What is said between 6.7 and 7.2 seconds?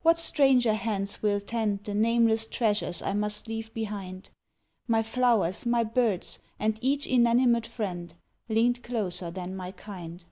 each